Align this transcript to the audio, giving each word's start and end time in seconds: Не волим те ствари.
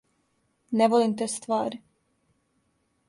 Не 0.77 0.85
волим 0.91 1.13
те 1.17 1.25
ствари. 1.33 1.77